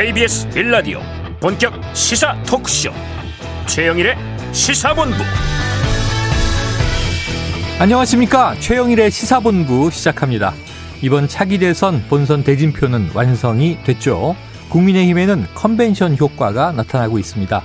[0.00, 0.98] KBS 빌라디오
[1.40, 2.90] 본격 시사 토크쇼
[3.66, 4.16] 최영일의
[4.50, 5.14] 시사본부
[7.78, 10.54] 안녕하십니까 최영일의 시사본부 시작합니다.
[11.02, 14.36] 이번 차기 대선 본선 대진표는 완성이 됐죠.
[14.70, 17.62] 국민의힘에는 컨벤션 효과가 나타나고 있습니다.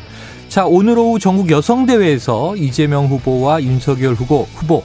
[0.50, 4.84] 자 오늘 오후 전국 여성대회에서 이재명 후보와 윤석열 후보 후보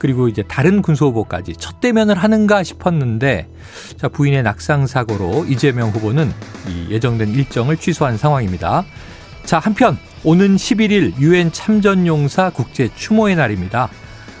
[0.00, 3.48] 그리고 이제 다른 군수 후보까지 첫 대면을 하는가 싶었는데
[3.98, 6.32] 자 부인의 낙상 사고로 이재명 후보는
[6.68, 8.84] 이 예정된 일정을 취소한 상황입니다.
[9.44, 13.90] 자 한편 오는 11일 유엔 참전용사 국제 추모의 날입니다.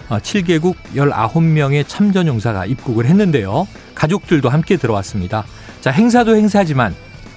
[0.08, 3.68] 7개국 어, 19명의 참전용사가 입국을 했는데요.
[3.94, 5.44] 가족들도 함께 들어왔습니다.
[5.82, 6.94] 자 행사도 행사지만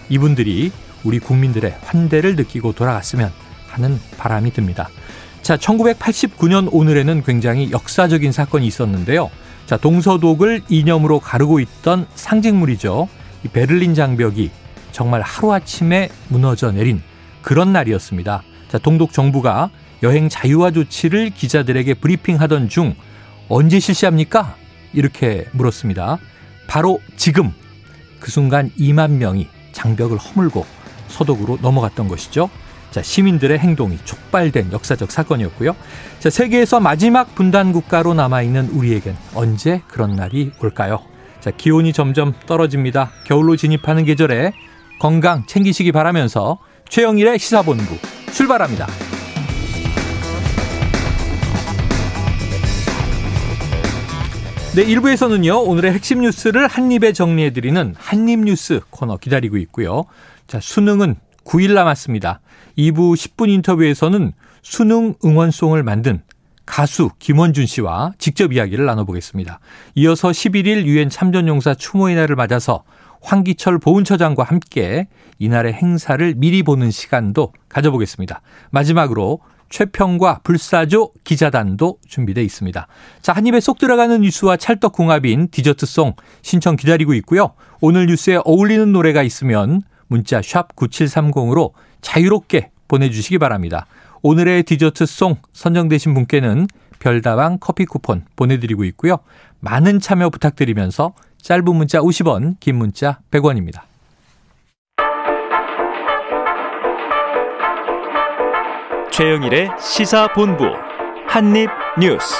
[0.07, 0.71] 이분들이
[1.03, 3.33] 우리 국민들의 환대를 느끼고 돌아갔으면
[3.67, 4.89] 하는 바람이 듭니다.
[5.43, 9.29] 자, 1989년 오늘에는 굉장히 역사적인 사건이 있었는데요.
[9.65, 13.09] 자, 동서독을 이념으로 가르고 있던 상징물이죠.
[13.43, 14.51] 이 베를린 장벽이
[14.93, 17.01] 정말 하루아침에 무너져 내린
[17.41, 18.41] 그런 날이었습니다.
[18.69, 19.69] 자, 동독 정부가
[20.01, 22.95] 여행 자유화 조치를 기자들에게 브리핑하던 중
[23.49, 24.55] 언제 실시합니까?
[24.93, 26.19] 이렇게 물었습니다.
[26.67, 27.51] 바로 지금
[28.21, 30.65] 그 순간 2만 명이 장벽을 허물고
[31.09, 32.49] 서독으로 넘어갔던 것이죠.
[32.93, 35.75] 자, 시민들의 행동이 촉발된 역사적 사건이었고요.
[36.19, 40.99] 자, 세계에서 마지막 분단 국가로 남아있는 우리에겐 언제 그런 날이 올까요?
[41.39, 43.09] 자, 기온이 점점 떨어집니다.
[43.25, 44.53] 겨울로 진입하는 계절에
[44.99, 47.97] 건강 챙기시기 바라면서 최영일의 시사본부
[48.31, 48.85] 출발합니다.
[54.75, 60.05] 네, 1부에서는요, 오늘의 핵심 뉴스를 한입에 정리해드리는 한입뉴스 코너 기다리고 있고요.
[60.45, 62.39] 자, 수능은 9일 남았습니다.
[62.77, 66.21] 2부 10분 인터뷰에서는 수능 응원송을 만든
[66.65, 69.59] 가수 김원준 씨와 직접 이야기를 나눠보겠습니다.
[69.95, 72.83] 이어서 11일 유엔 참전용사 추모의 날을 맞아서
[73.21, 75.07] 황기철 보훈처장과 함께
[75.39, 78.41] 이날의 행사를 미리 보는 시간도 가져보겠습니다.
[78.71, 79.39] 마지막으로
[79.69, 82.87] 최평과 불사조 기자단도 준비되어 있습니다.
[83.21, 87.53] 자, 한 입에 쏙 들어가는 뉴스와 찰떡궁합인 디저트송 신청 기다리고 있고요.
[87.81, 89.81] 오늘 뉴스에 어울리는 노래가 있으면
[90.13, 93.87] 문자 샵 9730으로 자유롭게 보내주시기 바랍니다.
[94.21, 96.67] 오늘의 디저트송 선정되신 분께는
[96.99, 99.17] 별다방 커피 쿠폰 보내드리고 있고요.
[99.59, 103.81] 많은 참여 부탁드리면서 짧은 문자 50원, 긴 문자 100원입니다.
[109.11, 110.65] 최영일의 시사본부
[111.27, 112.35] 한입뉴스.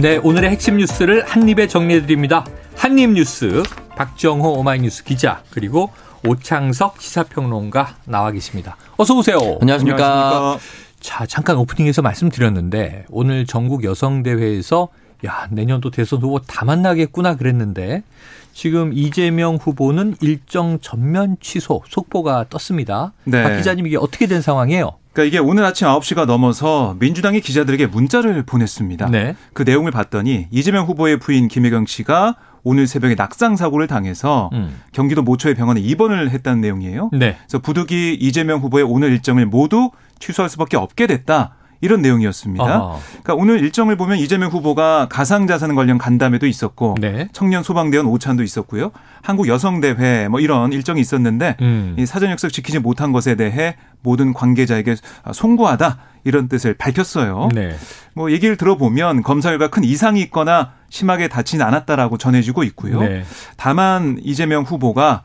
[0.00, 2.44] 네, 오늘의 핵심 뉴스를 한입에 정리해드립니다.
[2.78, 3.64] 한입뉴스
[3.96, 5.90] 박정호 오마이뉴스 기자 그리고
[6.24, 8.76] 오창석 시사평론가 나와 계십니다.
[8.96, 9.36] 어서 오세요.
[9.60, 10.06] 안녕하십니까.
[10.06, 10.58] 안녕하십니까.
[11.00, 14.88] 자, 잠깐 오프닝에서 말씀드렸는데 오늘 전국 여성 대회에서
[15.26, 18.04] 야, 내년도 대선 후보 다 만나겠구나 그랬는데
[18.52, 23.12] 지금 이재명 후보는 일정 전면 취소 속보가 떴습니다.
[23.24, 23.42] 네.
[23.42, 24.92] 박 기자님 이게 어떻게 된 상황이에요?
[25.12, 29.08] 그러니까 이게 오늘 아침 9시가 넘어서 민주당이 기자들에게 문자를 보냈습니다.
[29.10, 29.34] 네.
[29.52, 34.80] 그 내용을 봤더니 이재명 후보의 부인 김혜경 씨가 오늘 새벽에 낙상 사고를 당해서 음.
[34.92, 37.10] 경기도 모초의 병원에 입원을 했다는 내용이에요.
[37.12, 37.36] 네.
[37.40, 41.54] 그래서 부득이 이재명 후보의 오늘 일정을 모두 취소할 수밖에 없게 됐다.
[41.80, 42.64] 이런 내용이었습니다.
[42.64, 42.98] 아하.
[43.22, 47.28] 그러니까 오늘 일정을 보면 이재명 후보가 가상자산 관련 간담회도 있었고 네.
[47.32, 48.90] 청년 소방대원 오찬도 있었고요.
[49.22, 51.94] 한국 여성대회 뭐 이런 일정이 있었는데 음.
[51.96, 54.96] 이 사전 약속 지키지 못한 것에 대해 모든 관계자에게
[55.32, 55.98] 송구하다
[56.28, 57.48] 이런 뜻을 밝혔어요.
[57.54, 57.74] 네.
[58.14, 63.00] 뭐 얘기를 들어보면 검사 결과 큰 이상이 있거나 심하게 다치진 않았다라고 전해지고 있고요.
[63.00, 63.24] 네.
[63.56, 65.22] 다만 이재명 후보가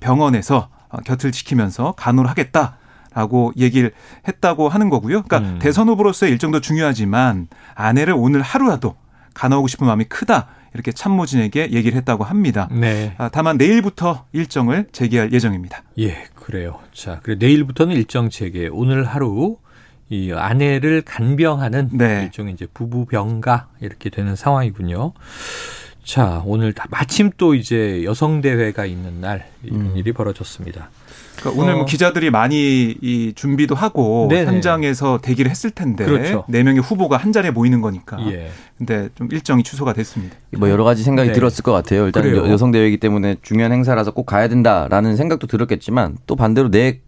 [0.00, 0.68] 병원에서
[1.04, 2.76] 곁을 지키면서 간호를 하겠다.
[3.14, 3.92] 라고 얘기를
[4.26, 5.22] 했다고 하는 거고요.
[5.22, 5.58] 그러니까 음.
[5.60, 8.94] 대선 후보로서의 일정도 중요하지만 아내를 오늘 하루라도
[9.34, 10.46] 간호하고 싶은 마음이 크다.
[10.72, 12.70] 이렇게 참모진에게 얘기를 했다고 합니다.
[12.70, 13.14] 네.
[13.32, 15.82] 다만 내일부터 일정을 재개할 예정입니다.
[15.98, 16.78] 예, 그래요.
[16.94, 18.68] 자, 그래 내일부터는 일정 재개.
[18.72, 19.58] 오늘 하루
[20.12, 22.24] 이 아내를 간병하는 네.
[22.24, 25.14] 일종의 이제 부부 병가 이렇게 되는 상황이군요.
[26.04, 29.96] 자, 오늘 다 마침 또 이제 여성 대회가 있는 날 이런 음.
[29.96, 30.90] 일이 벌어졌습니다.
[31.38, 31.86] 그러니까 오늘 뭐 어.
[31.86, 34.44] 기자들이 많이 이 준비도 하고 네네.
[34.44, 36.44] 현장에서 대기를 했을 텐데 그렇죠.
[36.46, 38.18] 네 명의 후보가 한 자리에 모이는 거니까.
[38.30, 38.50] 예.
[38.76, 40.36] 근데 좀 일정이 취소가 됐습니다.
[40.58, 41.34] 뭐 여러 가지 생각이 네.
[41.34, 42.04] 들었을 것 같아요.
[42.04, 42.46] 일단 그래요.
[42.50, 47.00] 여성 대회이기 때문에 중요한 행사라서 꼭 가야 된다라는 생각도 들었겠지만 또 반대로 내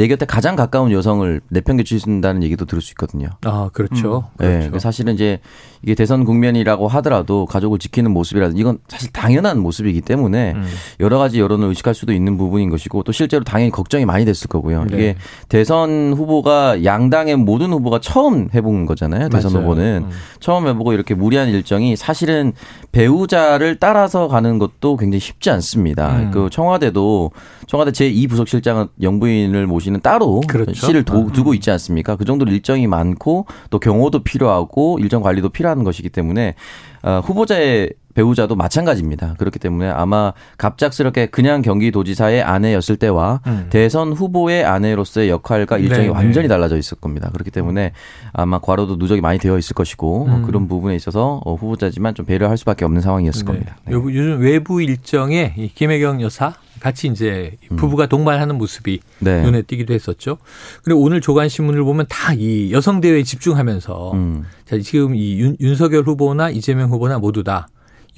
[0.00, 3.28] 내 곁에 가장 가까운 여성을 내팽개친다는 얘기도 들을 수 있거든요.
[3.44, 4.30] 아 그렇죠.
[4.40, 4.46] 음.
[4.46, 4.78] 네, 그렇죠.
[4.78, 5.40] 사실은 이제
[5.82, 10.64] 이게 대선 국면이라고 하더라도 가족을 지키는 모습이라든 이건 사실 당연한 모습이기 때문에 음.
[11.00, 14.84] 여러 가지 여론을 의식할 수도 있는 부분인 것이고 또 실제로 당연히 걱정이 많이 됐을 거고요.
[14.84, 14.94] 네.
[14.94, 15.16] 이게
[15.48, 19.30] 대선 후보가 양당의 모든 후보가 처음 해본 거잖아요.
[19.30, 19.64] 대선 맞아요.
[19.64, 20.10] 후보는 음.
[20.40, 22.52] 처음 해보고 이렇게 무리한 일정이 사실은
[22.92, 26.16] 배우자를 따라서 가는 것도 굉장히 쉽지 않습니다.
[26.18, 26.30] 음.
[26.30, 27.30] 그 청와대도
[27.66, 31.02] 청와대 제2 부속실장은 영부인을 모시는 따로 그렇죠.
[31.04, 31.32] 도, 음.
[31.32, 32.16] 두고 있지 않습니까?
[32.16, 36.54] 그 정도로 일정이 많고 또 경호도 필요하고 일정 관리도 필요 한 것이기 때문에
[37.02, 39.34] 어, 후보자의 배우자도 마찬가지입니다.
[39.38, 43.66] 그렇기 때문에 아마 갑작스럽게 그냥 경기도지사의 아내였을 때와 음.
[43.70, 46.12] 대선 후보의 아내로서의 역할과 일정이 네네.
[46.12, 47.30] 완전히 달라져 있을 겁니다.
[47.32, 47.92] 그렇기 때문에
[48.32, 50.42] 아마 과로도 누적이 많이 되어 있을 것이고 음.
[50.42, 53.46] 그런 부분에 있어서 어, 후보자지만 좀 배려할 수밖에 없는 상황이었을 네.
[53.46, 53.76] 겁니다.
[53.86, 53.92] 네.
[53.92, 57.76] 요즘 외부 일정에 김혜경 여사 같이 이제 음.
[57.76, 59.42] 부부가 동반하는 모습이 네.
[59.42, 60.38] 눈에 띄기도 했었죠.
[60.82, 64.44] 그리고 오늘 조간 신문을 보면 다 이 여성 대회에 집중하면서 음.
[64.64, 67.68] 자, 지금 이 윤, 윤석열 후보나 이재명 후보나 모두 다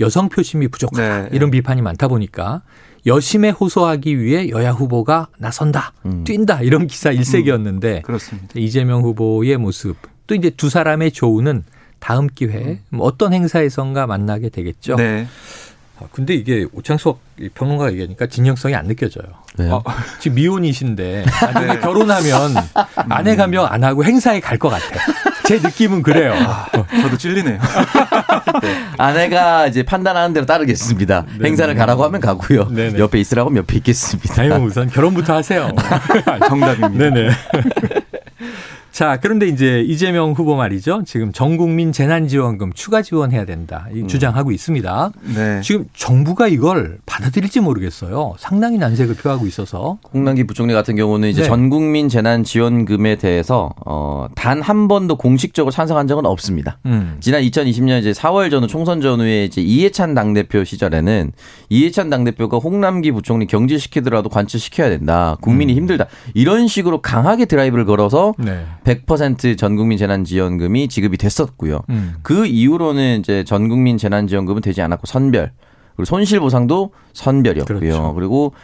[0.00, 1.28] 여성 표심이 부족하다 네.
[1.32, 2.62] 이런 비판이 많다 보니까
[3.04, 6.22] 여심에 호소하기 위해 여야 후보가 나선다, 음.
[6.24, 8.02] 뛴다 이런 기사 일색이었는데 음.
[8.02, 8.48] 그렇습니다.
[8.54, 9.96] 이재명 후보의 모습
[10.28, 11.64] 또 이제 두 사람의 조우는
[11.98, 12.78] 다음 기회에 음.
[12.90, 14.96] 뭐 어떤 행사에선가 만나게 되겠죠.
[14.96, 15.26] 네.
[16.02, 17.20] 아, 근데 이게 오창석
[17.54, 19.24] 평론가가 얘기하니까 진정성이 안 느껴져요.
[19.56, 19.68] 네.
[19.70, 19.82] 어,
[20.20, 21.80] 지금 미혼이신데 나중에 네.
[21.80, 22.54] 결혼하면
[23.08, 24.84] 아내 가명 안 하고 행사에 갈 것 같아.
[25.44, 26.34] 제 느낌은 그래요.
[26.36, 26.66] 아,
[27.02, 27.58] 저도 찔리네요.
[28.62, 28.84] 네.
[28.96, 31.26] 아내가 이제 판단하는 대로 따르겠습니다.
[31.38, 31.48] 네네.
[31.48, 32.68] 행사를 가라고 하면 가고요.
[32.68, 32.98] 네네.
[32.98, 34.40] 옆에 있으라고 하면 옆에 있겠습니다.
[34.42, 35.68] 아니, 우선 결혼부터 하세요.
[36.48, 37.10] 정답입니다.
[37.10, 37.30] 네네.
[38.92, 41.02] 자, 그런데 이제 이재명 후보 말이죠.
[41.06, 43.86] 지금 전 국민 재난지원금 추가 지원해야 된다.
[43.94, 44.08] 이 음.
[44.08, 45.12] 주장하고 있습니다.
[45.34, 45.60] 네.
[45.62, 48.34] 지금 정부가 이걸 받아들일지 모르겠어요.
[48.38, 49.98] 상당히 난색을 표하고 있어서.
[50.14, 51.48] 홍남기 부총리 같은 경우는 이제 네.
[51.48, 56.78] 전 국민 재난지원금에 대해서 어, 단 한 번도 공식적으로 찬성한 적은 없습니다.
[56.86, 57.16] 음.
[57.20, 61.32] 지난 2020년 이제 4월 전후 총선 전후에 이제 이해찬 당대표 시절에는
[61.68, 65.36] 이해찬 당대표가 홍남기 부총리 경질시키더라도 관철시켜야 된다.
[65.40, 65.78] 국민이 음.
[65.78, 66.06] 힘들다.
[66.34, 68.64] 이런 식으로 강하게 드라이브를 걸어서 네.
[68.84, 71.80] 100% 전 국민 재난지원금이 지급이 됐었고요.
[71.90, 72.14] 음.
[72.22, 75.52] 그 이후로는 이제 전 국민 재난지원금은 되지 않았고 선별
[75.96, 77.78] 그리고 손실보상도 선별이었고요.
[77.78, 78.14] 그렇죠.
[78.14, 78.54] 그리고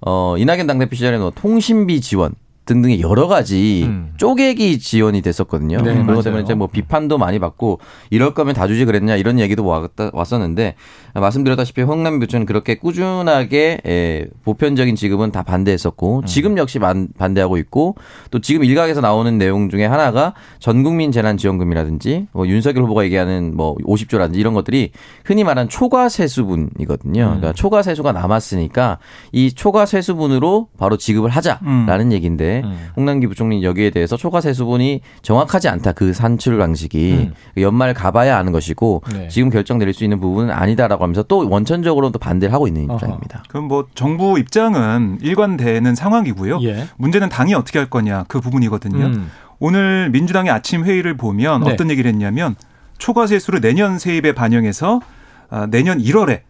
[0.00, 2.34] 어 이낙연 당대표 시절에는 통신비 지원
[2.66, 4.12] 등등의 여러 가지 음.
[4.16, 5.78] 쪼개기 지원이 됐었거든요.
[5.78, 7.78] 네, 그것 때문에 이제 뭐 비판도 많이 받고
[8.10, 10.74] 이럴 거면 다 주지 그랬냐 이런 얘기도 왔다, 왔었는데
[11.14, 16.26] 말씀드렸다시피 홍남 교수는 그렇게 꾸준하게 에, 보편적인 지급은 다 반대했었고 음.
[16.26, 17.94] 지금 역시 반, 반대하고 있고
[18.32, 24.36] 또 지금 일각에서 나오는 내용 중에 하나가 전국민 재난지원금이라든지 뭐 윤석열 후보가 얘기하는 뭐 50조라든지
[24.36, 24.90] 이런 것들이
[25.24, 27.22] 흔히 말하는 초과 세수분이거든요.
[27.22, 27.26] 음.
[27.26, 28.98] 그러니까 초과 세수가 남았으니까
[29.30, 32.12] 이 초과 세수분으로 바로 지급을 하자라는 음.
[32.12, 32.88] 얘기인데 음.
[32.96, 35.92] 홍남기 부총리 여기에 대해서 초과 세수분이 정확하지 않다.
[35.92, 37.62] 그 산출 방식이 음.
[37.62, 39.28] 연말 가봐야 아는 것이고 네.
[39.28, 43.42] 지금 결정 내릴 수 있는 부분은 아니다라고 하면서 또 원천적으로 또 반대를 하고 있는 입장입니다.
[43.48, 46.60] 그럼 뭐 정부 입장은 일관되는 상황이고요.
[46.62, 46.86] 예.
[46.96, 49.04] 문제는 당이 어떻게 할 거냐 그 부분이거든요.
[49.04, 49.30] 음.
[49.58, 51.72] 오늘 민주당의 아침 회의를 보면 네.
[51.72, 52.54] 어떤 얘기를 했냐면
[52.98, 55.00] 초과 세수를 내년 세입에 반영해서
[55.48, 56.40] 아, 내년 1월에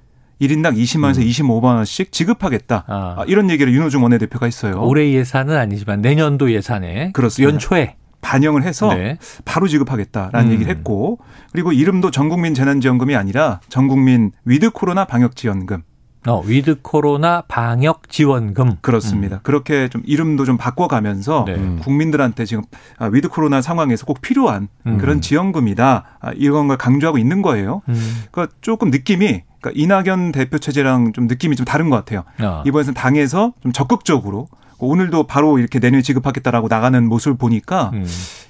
[0.40, 1.26] 1인당 20만 원에서 음.
[1.26, 2.84] 25만 원씩 지급하겠다.
[2.86, 3.14] 아.
[3.18, 3.24] 아.
[3.26, 4.80] 이런 얘기를 윤호중 원내대표가 했어요.
[4.82, 7.52] 올해 예산은 아니지만 내년도 예산에 그렇습니다.
[7.52, 9.18] 연초에 반영을 해서 네.
[9.44, 10.52] 바로 지급하겠다라는 음.
[10.52, 11.18] 얘기를 했고
[11.52, 15.82] 그리고 이름도 전국민 재난지원금이 아니라 전국민 with 코로나 방역 지원금.
[16.26, 18.76] 어, with 코로나 방역 지원금.
[18.80, 19.36] 그렇습니다.
[19.36, 19.40] 음.
[19.42, 21.76] 그렇게 좀 이름도 좀 바꿔가면서 네.
[21.80, 22.64] 국민들한테 지금
[22.98, 24.98] 아, with 코로나 상황에서 꼭 필요한 음.
[24.98, 26.04] 그런 지원금이다.
[26.20, 27.82] 아, 이런 걸 강조하고 있는 거예요.
[27.88, 28.24] 음.
[28.30, 32.24] 그러니까 조금 느낌이 그러니까 이낙연 대표 체제랑 좀 느낌이 좀 다른 것 같아요.
[32.38, 32.62] 아.
[32.66, 34.48] 이번에는 당에서 좀 적극적으로
[34.78, 38.06] 오늘도 바로 이렇게 내년 지급하겠다라고 나가는 모습을 보니까 음.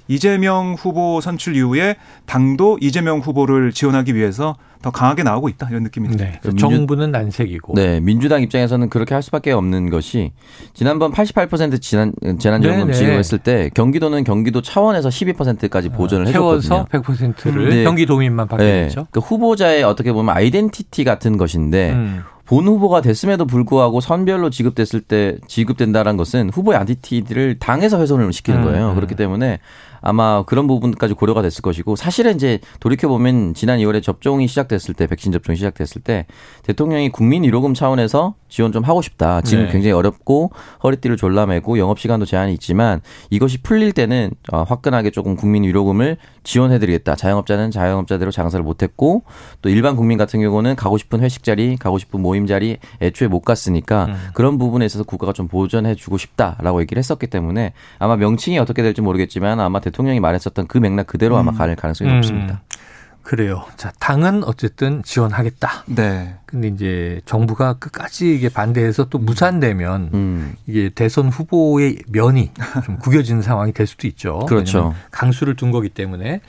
[0.07, 6.07] 이재명 후보 선출 이후에 당도 이재명 후보를 지원하기 위해서 더 강하게 나오고 있다 이런 느낌이
[6.09, 6.39] 듭니다.
[6.41, 6.55] 네.
[6.55, 7.73] 정부는 난색이고.
[7.75, 10.31] 네, 민주당 입장에서는 그렇게 할 수밖에 없는 것이
[10.73, 16.85] 지난번 88% 지난 재난지원금 지급했을 때 경기도는 경기도 차원에서 12%까지 보전을 아, 해줬거든요.
[16.85, 17.83] 100%를 네.
[17.83, 18.83] 경기도민만 받게 네.
[18.83, 19.07] 됐죠.
[19.11, 21.91] 그 후보자의 어떻게 보면 아이덴티티 같은 것인데.
[21.93, 22.23] 음.
[22.47, 28.65] 본 후보가 됐음에도 불구하고 선별로 지급됐을 때 지급된다는 것은 후보의 아이덴티티를 당에서 훼손을 시키는 음,
[28.65, 28.89] 거예요.
[28.91, 28.95] 음.
[28.95, 29.59] 그렇기 때문에
[30.07, 35.05] 아마 그런 부분까지 고려가 됐을 것이고 사실은 이제 돌이켜 보면 지난 2월에 접종이 시작됐을 때
[35.05, 36.25] 백신 접종이 시작됐을 때
[36.63, 39.41] 대통령이 국민 위로금 차원에서 지원 좀 하고 싶다.
[39.41, 39.71] 지금 네.
[39.73, 45.63] 굉장히 어렵고 허리띠를 졸라매고 영업 시간도 제한이 있지만 이것이 풀릴 때는 어, 화끈하게 조금 국민
[45.65, 47.17] 위로금을 지원해드리겠다.
[47.17, 49.23] 자영업자는 자영업자대로 장사를 못했고
[49.61, 53.41] 또 일반 국민 같은 경우는 가고 싶은 회식 자리, 가고 싶은 모임 자리 애초에 못
[53.41, 54.15] 갔으니까 음.
[54.33, 59.59] 그런 부분에 있어서 국가가 좀 보전해주고 싶다라고 얘기를 했었기 때문에 아마 명칭이 어떻게 될지 모르겠지만
[59.59, 61.57] 아마 대통령 이 말했었던 그 맥락 그대로 아마 음.
[61.57, 62.15] 갈 가능성이 음.
[62.15, 62.61] 높습니다.
[63.27, 63.65] 그래요.
[63.75, 65.83] 자, 당은 어쨌든 지원하겠다.
[65.87, 66.35] 네.
[66.45, 70.55] 근데 이제 정부가 끝까지 이게 반대해서 또 무산되면 음.
[70.65, 72.51] 이게 대선 후보의 면이
[72.85, 74.39] 좀 구겨지는 상황이 될 수도 있죠.
[74.47, 74.93] 그렇죠.
[75.11, 76.39] 강수를 둔 거기 때문에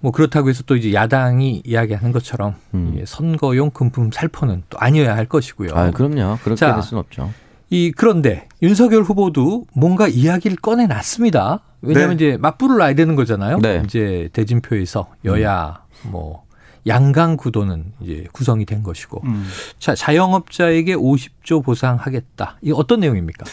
[0.00, 3.02] 뭐 그렇다고 해서 또 이제 야당이 이야기하는 것처럼 음.
[3.06, 5.70] 선거용 금품 살포는 또 아니어야 할 것이고요.
[5.72, 6.36] 아, 그럼요.
[6.44, 7.32] 그렇게 자, 될 수는 없죠.
[7.74, 11.60] 이 그런데 윤석열 후보도 뭔가 이야기를 꺼내 놨습니다.
[11.82, 12.24] 왜냐하면 네.
[12.24, 13.58] 이제 맞불을 놔야 되는 거잖아요.
[13.58, 13.82] 네.
[13.84, 16.44] 이제 대진표에서 여야 뭐
[16.86, 19.22] 양강 구도는 이제 구성이 된 것이고.
[19.24, 19.46] 음.
[19.80, 22.58] 자, 자영업자에게 50조 보상하겠다.
[22.62, 23.44] 이게 어떤 내용입니까?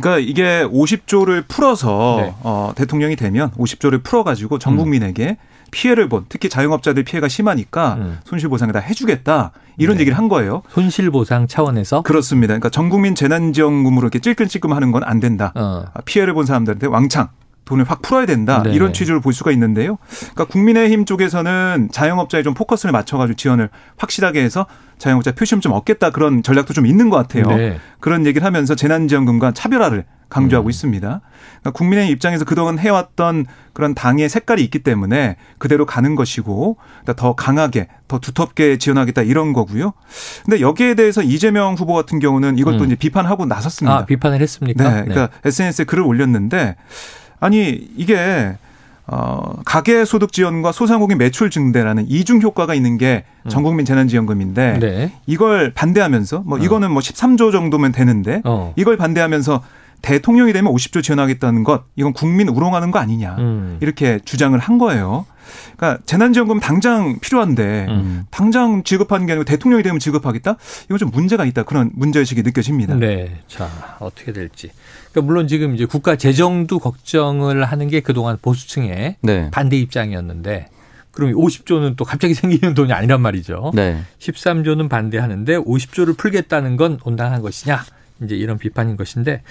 [0.00, 2.34] 그러니까 이게 50조를 풀어서 네.
[2.42, 4.78] 어, 대통령이 되면 50조를 풀어가지고 전 음.
[4.78, 5.36] 국민에게 음.
[5.70, 8.18] 피해를 본 특히 자영업자들 피해가 심하니까 음.
[8.24, 10.00] 손실 보상을 다 해주겠다 이런 네.
[10.02, 10.62] 얘기를 한 거예요.
[10.70, 12.48] 손실 보상 차원에서 그렇습니다.
[12.52, 15.52] 그러니까 전 국민 재난 지원금으로 이렇게 찔끔찔끔 하는 건 안 된다.
[15.54, 15.84] 어.
[16.04, 17.28] 피해를 본 사람들한테 왕창
[17.68, 18.72] 돈을 확 풀어야 된다 네.
[18.72, 19.98] 이런 취지를 볼 수가 있는데요.
[20.18, 26.42] 그러니까 국민의힘 쪽에서는 자영업자에 좀 포커스를 맞춰가지고 지원을 확실하게 해서 자영업자 표시좀 좀 얻겠다 그런
[26.42, 27.46] 전략도 좀 있는 것 같아요.
[27.54, 27.78] 네.
[28.00, 30.70] 그런 얘기를 하면서 재난지원금과 차별화를 강조하고 음.
[30.70, 31.20] 있습니다.
[31.60, 37.34] 그러니까 국민의 입장에서 그동안 해왔던 그런 당의 색깔이 있기 때문에 그대로 가는 것이고 그러니까 더
[37.34, 39.92] 강하게 더 두텁게 지원하겠다 이런 거고요.
[40.44, 42.84] 근데 여기에 대해서 이재명 후보 같은 경우는 또 음.
[42.84, 43.98] 이제 비판하고 나섰습니다.
[43.98, 44.84] 아, 비판을 했습니까?
[44.84, 45.04] 네.
[45.04, 45.48] 그러니까 네.
[45.48, 46.76] SNS에 글을 올렸는데
[47.40, 48.56] 아니 이게
[49.10, 53.48] 어, 가계 소득 지원과 소상공인 매출 증대라는 이중 효과가 있는 게 음.
[53.48, 55.12] 전국민 재난지원금인데 네.
[55.26, 56.62] 이걸 반대하면서 뭐 어.
[56.62, 58.74] 이거는 뭐 13조 정도면 되는데 어.
[58.76, 59.62] 이걸 반대하면서
[60.02, 63.78] 대통령이 되면 50조 지원하겠다는 것 이건 국민 우롱하는 거 아니냐 음.
[63.80, 65.24] 이렇게 주장을 한 거예요.
[65.76, 68.24] 그러니까 재난지원금 당장 필요한데 음.
[68.30, 70.56] 당장 지급하는 게 아니고 대통령이 되면 지급하겠다?
[70.86, 71.62] 이건 좀 문제가 있다.
[71.62, 72.94] 그런 문제의식이 느껴집니다.
[72.96, 73.40] 네.
[73.46, 74.70] 자, 어떻게 될지.
[75.10, 79.50] 그러니까 물론 지금 이제 국가 재정도 걱정을 하는 게 그동안 보수층의 네.
[79.50, 80.68] 반대 입장이었는데
[81.10, 83.72] 그럼 50조는 또 갑자기 생기는 돈이 아니란 말이죠.
[83.74, 84.02] 네.
[84.20, 87.84] 13조는 반대하는데 50조를 풀겠다는 건 온당한 것이냐?
[88.22, 89.42] 이제 이런 비판인 것인데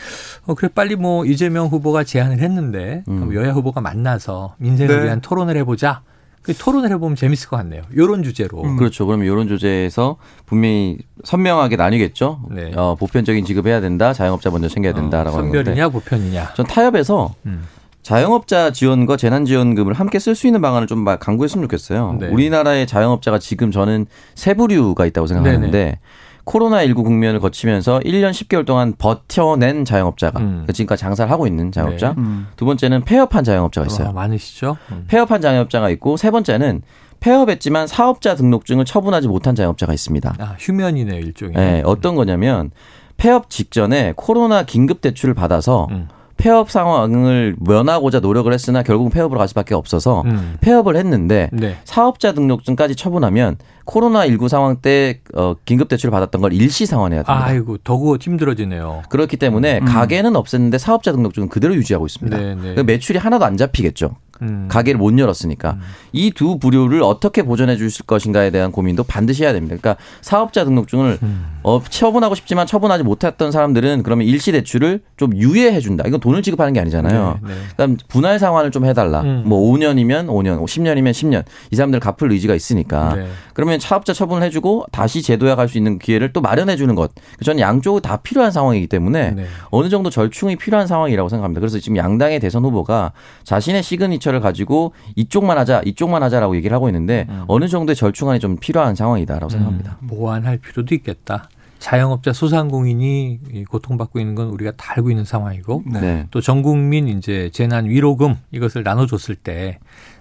[0.45, 3.33] 어 그래 빨리 뭐 이재명 후보가 제안을 했는데 음.
[3.33, 5.03] 여야 후보가 만나서 민생을 네.
[5.05, 6.01] 위한 토론을 해보자.
[6.41, 7.81] 그 토론을 해보면 재밌을 것 같네요.
[7.91, 8.63] 이런 주제로.
[8.63, 8.77] 음.
[8.77, 9.05] 그렇죠.
[9.05, 12.39] 그러면 이런 주제에서 분명히 선명하게 나뉘겠죠.
[12.51, 12.71] 네.
[12.73, 14.13] 어, 보편적인 지급해야 된다.
[14.13, 15.57] 자영업자 먼저 챙겨야 어, 된다라고 어, 하는 건데.
[15.65, 16.53] 선별이냐 보편이냐.
[16.53, 17.65] 전 타협에서 음.
[18.01, 22.15] 자영업자 지원과 재난지원금을 함께 쓸 수 있는 방안을 좀 강구했으면 좋겠어요.
[22.21, 22.27] 네.
[22.29, 25.99] 우리나라의 자영업자가 지금 저는 세 부류가 있다고 생각하는데 네네.
[26.47, 30.63] 코로나19 국면을 거치면서 1년 10개월 동안 버텨낸 자영업자가 음.
[30.65, 32.09] 그 지금까지 장사를 하고 있는 자영업자.
[32.09, 32.15] 네.
[32.17, 32.47] 음.
[32.55, 34.09] 두 번째는 폐업한 자영업자가 있어요.
[34.09, 34.77] 어, 많으시죠?
[34.91, 35.05] 음.
[35.07, 36.81] 폐업한 자영업자가 있고 세 번째는
[37.19, 40.35] 폐업했지만 사업자 등록증을 처분하지 못한 자영업자가 있습니다.
[40.39, 41.55] 아, 휴면이네요, 일종의.
[41.55, 42.71] 네, 어떤 거냐면
[43.17, 46.07] 폐업 직전에 코로나 긴급 대출을 받아서 음.
[46.37, 50.57] 폐업 상황을 면하고자 노력을 했으나 결국 폐업으로 갈 수밖에 없어서 음.
[50.61, 51.77] 폐업을 했는데 네.
[51.83, 57.45] 사업자 등록증까지 처분하면 코로나19 상황 때 어, 긴급 대출을 받았던 걸 일시 상환해야 됩니다.
[57.45, 59.03] 아이고, 더구 힘들어지네요.
[59.09, 59.85] 그렇기 때문에 음.
[59.85, 62.37] 가게는 없앴는데 사업자 등록증은 그대로 유지하고 있습니다.
[62.37, 62.83] 네, 네.
[62.83, 64.15] 매출이 하나도 안 잡히겠죠.
[64.41, 64.67] 음.
[64.69, 65.79] 가게를 못 열었으니까 음.
[66.11, 69.75] 이두 부류를 어떻게 보전해 주실 것인가에 대한 고민도 반드시 해야 됩니다.
[69.79, 71.57] 그러니까 사업자 등록증을 음.
[71.63, 76.03] 어, 처분하고 싶지만 처분하지 못했던 사람들은 그러면 일시 대출을 좀 유예해 준다.
[76.07, 77.39] 이건 돈을 지급하는 게 아니잖아요.
[77.41, 77.59] 네, 네.
[77.71, 79.21] 그다음 분할 상환을 좀 해달라.
[79.21, 79.43] 음.
[79.45, 81.43] 뭐 5년이면 5년, 10년이면 10년.
[81.71, 83.15] 이 사람들 갚을 의지가 있으니까.
[83.15, 83.27] 네.
[83.53, 87.11] 그러면 사업자 처분을 해주고 다시 제도화할 수 있는 기회를 또 마련해 주는 것.
[87.43, 89.45] 저는 양쪽이 다 필요한 상황이기 때문에 네.
[89.71, 91.59] 어느 정도 절충이 필요한 상황이라고 생각합니다.
[91.59, 93.11] 그래서 지금 양당의 대선 후보가
[93.43, 97.43] 자신의 시그니처를 가지고 이쪽만 하자, 이쪽만 하자라고 얘기를 하고 있는데 음.
[97.47, 99.97] 어느 정도의 절충안이 좀 필요한 상황이다라고 생각합니다.
[100.01, 101.49] 음, 보완할 필요도 있겠다.
[101.79, 106.25] 자영업자 소상공인이 고통받고 있는 건 우리가 다 알고 있는 상황이고 네.
[106.31, 109.77] 또 전 국민 이제 재난 위로금 이것을 나눠줬을 때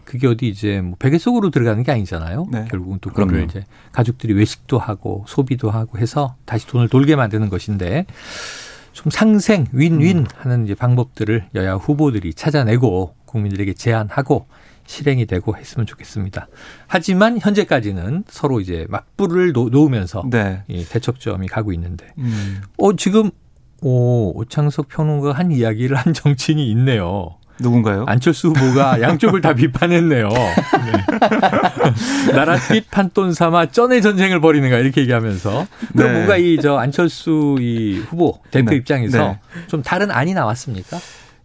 [0.06, 2.46] 그게 어디 이제 뭐 베개 속으로 들어가는 게 아니잖아요.
[2.50, 2.64] 네.
[2.70, 8.06] 결국은 또 그거를 이제 가족들이 외식도 하고 소비도 하고 해서 다시 돈을 돌게 만드는 것인데
[8.92, 10.25] 좀 상생 윈윈 음.
[10.36, 14.46] 하는 이제 방법들을 여야 후보들이 찾아내고 국민들에게 제안하고
[14.86, 16.46] 실행이 되고 했으면 좋겠습니다.
[16.86, 20.62] 하지만 현재까지는 서로 이제 맞불을 놓으면서 네.
[20.68, 22.62] 이 대척점이 가고 있는데, 음.
[22.78, 23.32] 어 지금
[23.82, 27.36] 오 오창석 평론가 한 이야기를 한 정치인이 있네요.
[27.58, 28.04] 누군가요?
[28.06, 30.28] 안철수 후보가 양쪽을 다 비판했네요.
[30.28, 30.92] 네.
[32.32, 36.12] 나랏빛 판돈 삼아 쩐의 전쟁을 벌이는가 이렇게 얘기하면서 그럼 네.
[36.12, 38.76] 뭔가 이 저 안철수 이 후보 대표 네.
[38.76, 39.38] 입장에서 네.
[39.66, 40.98] 좀 다른 안이 나왔습니까?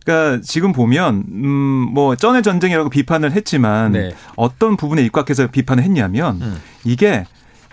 [0.05, 4.11] 그러니까 지금 보면 음뭐 쩐의 전쟁이라고 비판을 했지만 네.
[4.35, 6.57] 어떤 부분에 입각해서 비판을 했냐면 음.
[6.85, 7.25] 이게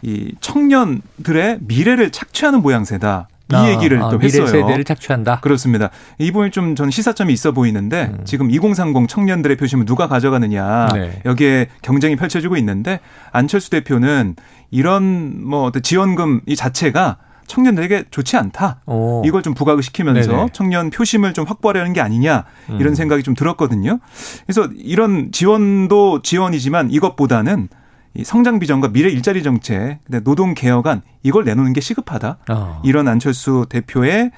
[0.03, 3.29] 이 청년들의 미래를 착취하는 모양새다.
[3.51, 4.45] 이 아, 얘기를 아, 또 했어요.
[4.45, 5.41] 미래 세대를 착취한다.
[5.41, 5.91] 그렇습니다.
[6.19, 8.25] 이 부분이 좀 전 시사점이 있어 보이는데 음.
[8.25, 11.23] 지금 2030 청년들의 표심을 누가 가져가느냐 네.
[11.25, 13.01] 여기에 경쟁이 펼쳐지고 있는데
[13.33, 14.37] 안철수 대표는
[14.71, 18.83] 이런 뭐 지원금 이 자체가 청년들에게 좋지 않다.
[18.87, 19.23] 오.
[19.25, 20.47] 이걸 좀 부각을 시키면서 네네.
[20.53, 22.95] 청년 표심을 좀 확보하려는 게 아니냐 이런 음.
[22.95, 23.99] 생각이 좀 들었거든요.
[24.47, 27.69] 그래서 이런 지원도 지원이지만 이것보다는
[28.15, 32.39] 이 성장 비전과 미래 일자리 정책, 노동 개혁안 이걸 내놓는 게 시급하다.
[32.51, 32.83] 어.
[32.85, 34.31] 이런 안철수 대표의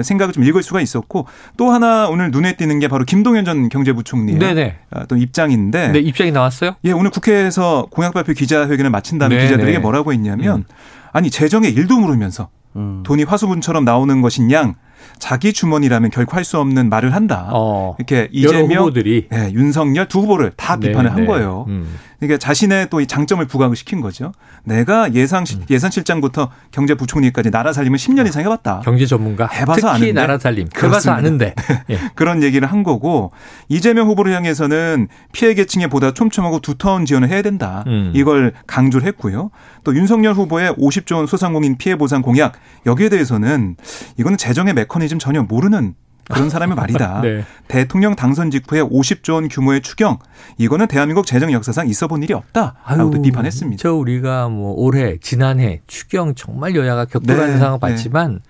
[0.00, 4.38] 생각을 좀 읽을 수가 있었고 또 하나 오늘 눈에 띄는 게 바로 김동연 전 경제부총리의
[4.38, 4.78] 네네.
[4.90, 5.92] 아, 또 입장인데.
[5.92, 6.76] 네, 입장이 나왔어요?
[6.84, 9.48] 예, 오늘 국회에서 공약 발표 기자회견을 마친 다음에 네네.
[9.48, 10.64] 기자들에게 뭐라고 했냐면 음.
[11.12, 13.02] 아니 재정에 일도 모르면서 음.
[13.04, 14.74] 돈이 화수분처럼 나오는 것인 양
[15.18, 17.48] 자기 주머니라면 결코 할 수 없는 말을 한다.
[17.52, 19.26] 어, 이렇게 이재명, 후보들이.
[19.30, 21.26] 네, 윤석열 두 후보를 다 네, 비판을 한 네.
[21.26, 21.66] 거예요.
[21.68, 21.94] 음.
[22.18, 24.32] 그러니까 자신의 또 이 장점을 부각을 시킨 거죠.
[24.64, 25.64] 내가 예상 음.
[25.70, 28.80] 예산실장부터 경제부총리까지 나라 살림을 10년 이상 해봤다.
[28.84, 29.46] 경제 전문가.
[29.46, 30.12] 해봐서 특히 아는데.
[30.12, 30.68] 나라 살림.
[30.76, 31.54] 해봐서 아는데.
[31.90, 31.98] 예.
[32.14, 33.30] 그런 얘기를 한 거고
[33.68, 37.84] 이재명 후보를 향해서는 피해 계층에 보다 촘촘하고 두터운 지원을 해야 된다.
[37.86, 38.12] 음.
[38.14, 39.50] 이걸 강조를 했고요.
[39.84, 42.54] 또 윤석열 후보의 50조 원 소상공인 피해 보상 공약
[42.86, 43.76] 여기에 대해서는
[44.18, 47.20] 이거는 재정의 메커니즘 전혀 모르는 그런 사람의 말이다.
[47.22, 47.44] 네.
[47.68, 50.18] 대통령 당선 직후에 50조 원 규모의 추경
[50.58, 53.80] 이거는 대한민국 재정 역사상 있어 본 일이 없다라고도 비판했습니다.
[53.80, 57.58] 저 우리가 뭐 올해 지난해 추경 정말 여야가 격돌하는 네.
[57.58, 58.40] 상황 봤지만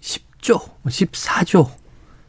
[0.00, 0.18] 네.
[0.42, 1.68] 10조, 14조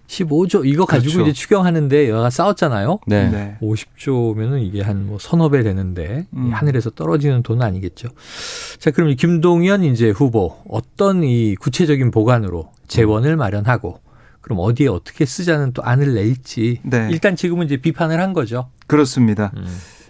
[0.07, 1.29] 15조 이거 가지고 그렇죠.
[1.31, 2.99] 이제 추경하는데 여가 싸웠잖아요.
[3.07, 3.27] 네.
[3.29, 3.57] 네.
[3.61, 6.51] 50조면은 이게 한 뭐 서너 배 되는데 음.
[6.53, 8.09] 하늘에서 떨어지는 돈은 아니겠죠.
[8.79, 13.99] 자, 그럼 김동연 이제 후보 어떤 이 구체적인 보관으로 재원을 마련하고
[14.41, 17.07] 그럼 어디에 어떻게 쓰자는 또 안을 낼지 네.
[17.11, 18.69] 일단 지금은 이제 비판을 한 거죠.
[18.87, 19.51] 그렇습니다.
[19.57, 19.65] 음.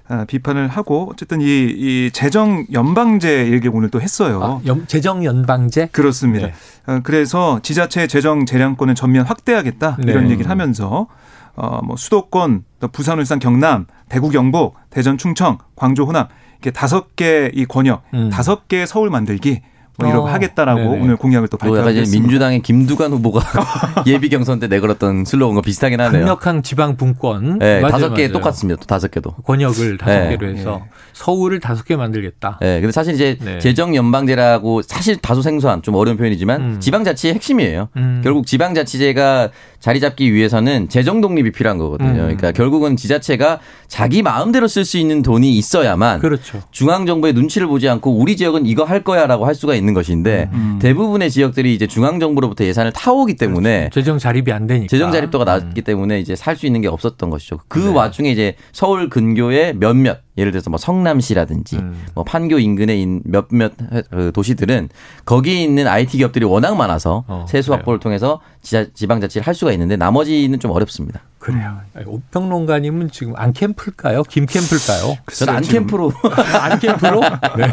[0.08, 4.44] 아, 비판을 하고 어쨌든 이, 이 재정 연방제 얘기 오늘 또 했어요.
[4.44, 5.88] 아, 연, 재정 연방제?
[5.91, 6.48] 그렇습니다.
[6.48, 6.53] 네.
[6.86, 10.12] 아, 그래서 지자체 재정 재량권을 전면 확대하겠다 네.
[10.12, 11.08] 이런 얘기를 하면서
[11.55, 16.27] 어, 뭐 수도권, 또 부산, 울산, 경남, 대구, 경북, 대전, 충청, 광주, 호남
[16.60, 18.29] 이렇게 다섯 개 이 권역, 음.
[18.29, 19.62] 다섯 개 서울 만들기
[19.98, 21.02] 뭐 이러고 어, 하겠다라고 네네.
[21.04, 22.12] 오늘 공약을 또 발표했습니다.
[22.12, 23.42] 민주당의 김두관 후보가
[24.08, 26.22] 예비 경선 때 내걸었던 슬로건과 비슷하긴 하네요.
[26.22, 27.60] 강력한 지방 분권.
[27.60, 28.80] 네, 다섯 개 똑같습니다.
[28.80, 29.32] 또 다섯 개도.
[29.46, 30.30] 권역을 다섯 네.
[30.38, 30.90] 개로 해서 네.
[31.14, 32.60] 서울을 다섯 개 만들겠다.
[32.62, 33.60] 네, 근데 사실 이제 네.
[33.60, 36.79] 재정 연방제라고 사실 다소 생소한 좀 어려운 표현이지만 음.
[36.79, 37.90] 지방자치의 핵심이에요.
[37.96, 38.22] 음.
[38.24, 42.10] 결국 지방자치제가 자리 잡기 위해서는 재정 독립이 필요한 거거든요.
[42.10, 42.16] 음.
[42.16, 46.62] 그러니까 결국은 지자체가 자기 마음대로 쓸 수 있는 돈이 있어야만 그렇죠.
[46.72, 50.79] 중앙 정부의 눈치를 보지 않고 우리 지역은 이거 할 거야라고 할 수가 있는 것인데 음.
[50.81, 54.01] 대부분의 지역들이 이제 중앙 정부로부터 예산을 타오기 때문에 그렇죠.
[54.01, 57.59] 재정 자립이 안 되니까 재정 자립도가 낮기 때문에 이제 살 수 있는 게 없었던 것이죠.
[57.67, 57.87] 그 네.
[57.89, 62.03] 와중에 이제 서울 근교의 몇몇 예를 들어서 뭐 성남시라든지 음.
[62.13, 63.74] 뭐 판교 인근의 몇몇
[64.09, 64.89] 그 도시들은
[65.24, 69.95] 거기 있는 IT 기업들이 워낙 많아서 어, 세수 확보를 통해서 지방 자치를 할 수가 있는데
[69.95, 71.21] 나머지는 좀 어렵습니다.
[71.39, 71.79] 그래요.
[72.07, 74.24] 오평론가님은 지금 안 캠프일까요?
[74.24, 75.15] 김 캠프일까요?
[75.31, 76.11] 저는 안 캠프로
[76.59, 77.21] 안 캠프로?
[77.55, 77.71] 네.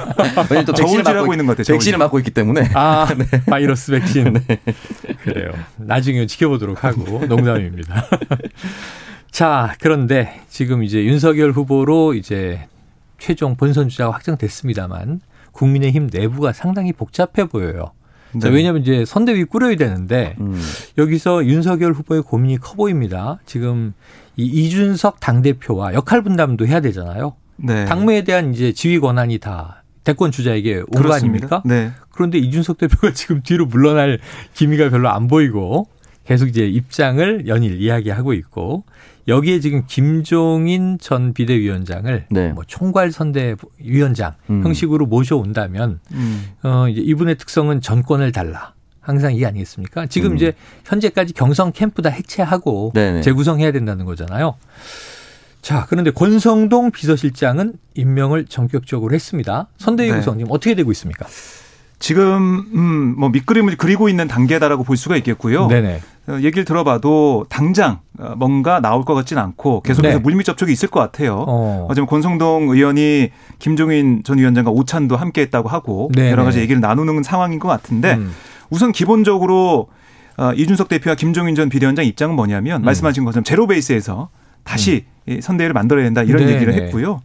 [0.51, 1.75] 왜냐면 또 저울질하고 있는 것 같아요.
[1.75, 2.71] 백신을 맞고 있기 때문에.
[2.75, 3.25] 아 네.
[3.47, 4.35] 바이러스 백신.
[4.35, 4.59] 네.
[5.25, 5.53] 그래요.
[5.79, 8.07] 나중에 지켜보도록 하고 농담입니다.
[9.33, 12.69] 자, 그런데 지금 이제 윤석열 후보로 이제
[13.19, 15.21] 최종 본선 주자가 확정됐습니다만
[15.53, 17.93] 국민의힘 내부가 상당히 복잡해 보여요.
[18.35, 18.41] 네.
[18.41, 20.61] 자, 왜냐하면 이제 선대위 꾸려야 되는데 음.
[20.99, 23.39] 여기서 윤석열 후보의 고민이 커 보입니다.
[23.47, 23.95] 지금
[24.37, 27.35] 이 이준석 당대표와 역할 분담도 해야 되잖아요.
[27.57, 27.85] 네.
[27.87, 31.63] 당무에 대한 이제 지휘 권한이 다 대권 주자에게 온 거 아닙니까?
[31.65, 31.93] 네.
[32.11, 34.19] 그런데 이준석 대표가 지금 뒤로 물러날
[34.55, 35.87] 기미가 별로 안 보이고
[36.27, 38.85] 계속 이제 입장을 연일 이야기하고 있고
[39.29, 42.53] 여기에 지금 김종인 전 비대위원장을 네.
[42.53, 44.65] 뭐 총괄 선대위원장 음.
[44.65, 46.45] 형식으로 모셔온다면 음.
[46.63, 48.75] 어 이제 이분의 특성은 전권을 달라.
[49.01, 50.07] 항상 이게 아니겠습니까?
[50.07, 50.37] 지금 음.
[50.37, 50.53] 이제
[50.85, 53.23] 현재까지 경성 캠프 다 해체하고 네네.
[53.23, 54.55] 재구성해야 된다는 거잖아요.
[55.61, 59.69] 자, 그런데 권성동 비서실장은 임명을 전격적으로 했습니다.
[59.79, 60.19] 선대위 네.
[60.19, 61.27] 구성 지금 어떻게 되고 있습니까?
[61.99, 65.67] 지금 음 뭐 밑그림을 그리고 있는 단계다라고 볼 수가 있겠고요.
[65.69, 66.01] 네네.
[66.29, 70.23] 어, 얘기를 들어봐도 당장 어, 뭔가 나올 것 같지는 않고 계속해서 네.
[70.23, 71.45] 물밑 접촉이 있을 것 같아요.
[71.49, 71.87] 어.
[71.91, 76.31] 어제 권성동 의원이 김종인 전 위원장과 오찬도 함께했다고 하고 네네.
[76.31, 78.33] 여러 가지 얘기를 나누는 상황인 것 같은데 음.
[78.71, 79.89] 우선 기본적으로
[80.37, 82.85] 어, 이준석 대표와 김종인 전 비대위원장 입장은 뭐냐면 음.
[82.85, 84.29] 말씀하신 것처럼 제로 베이스에서
[84.63, 85.41] 다시 음.
[85.41, 86.55] 선대위를 만들어야 된다 이런 네네.
[86.55, 87.21] 얘기를 했고요.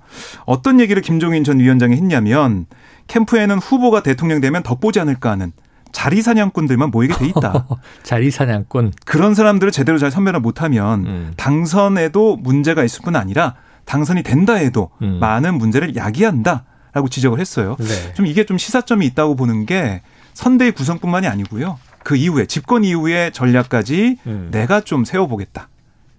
[0.46, 2.66] 어떤 얘기를 김종인 전 위원장이 했냐면
[3.08, 5.52] 캠프에는 후보가 대통령 되면 덧보지 않을까 하는
[5.98, 7.66] 자리 사냥꾼들만 모이게 돼 있다.
[8.04, 8.94] 자리 사냥꾼.
[9.04, 11.34] 그런 사람들을 제대로 잘 선별을 못하면 음.
[11.38, 13.56] 당선에도 문제가 있을 뿐 아니라
[13.86, 15.18] 당선이 된다 해도 음.
[15.20, 17.76] 많은 문제를 야기한다라고 지적을 했어요.
[17.80, 18.14] 네.
[18.14, 20.04] 좀 이게 좀 시사점이 있다고 보는 게
[20.36, 21.80] 선대의 구성뿐만이 아니고요.
[22.04, 24.50] 그 이후에 집권 이후의 전략까지 음.
[24.52, 25.68] 내가 좀 세워보겠다.